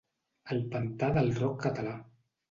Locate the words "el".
0.53-0.61